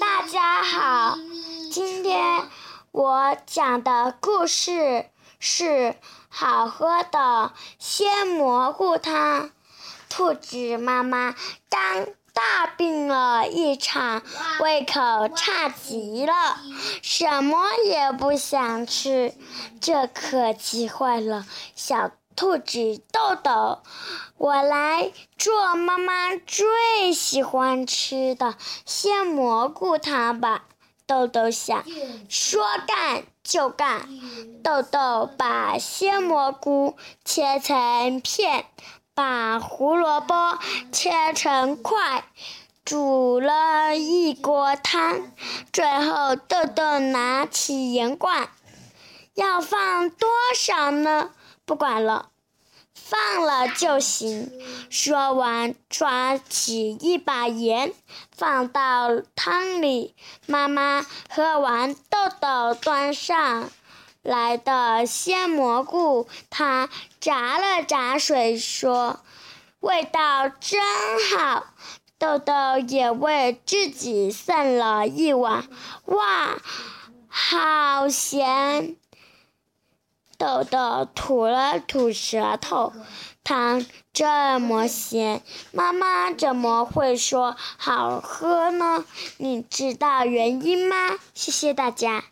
[0.00, 1.18] 大家好，
[1.70, 2.48] 今天
[2.92, 5.06] 我讲的故事
[5.38, 5.96] 是
[6.28, 9.50] 好喝的鲜蘑菇汤。
[10.08, 11.34] 兔子妈妈
[11.68, 14.22] 刚大病了一场，
[14.60, 16.58] 胃口差极了，
[17.02, 19.34] 什么也不想吃，
[19.80, 22.10] 这可急坏了小
[22.42, 23.78] 兔子豆豆。
[24.36, 30.64] 我来做妈妈最喜欢吃的鲜蘑菇汤吧。
[31.06, 31.84] 豆豆想，
[32.28, 34.08] 说干就干。
[34.64, 38.66] 豆豆把鲜蘑菇切成片。
[39.14, 40.58] 把胡萝卜
[40.90, 42.24] 切成块，
[42.84, 45.30] 煮了一锅汤。
[45.72, 48.48] 最后，豆豆拿起盐罐，
[49.34, 51.30] 要放多少呢？
[51.66, 52.30] 不管了，
[52.94, 54.50] 放了就行。
[54.90, 57.92] 说完，抓起一把盐，
[58.30, 60.14] 放到汤里。
[60.46, 63.70] 妈妈喝完，豆豆端上。
[64.22, 66.88] 来的鲜蘑菇，他
[67.20, 69.18] 咂了咂水，说
[69.80, 70.80] ：“味道真
[71.36, 71.66] 好。”
[72.20, 75.68] 豆豆也为自己剩了一碗，
[76.04, 76.56] 哇，
[77.28, 78.94] 好咸！
[80.42, 82.92] 豆豆吐了吐舌头，
[83.44, 85.40] 汤这么咸，
[85.70, 89.04] 妈妈怎么会说好喝呢？
[89.36, 90.96] 你知道原因吗？
[91.32, 92.24] 谢谢大家。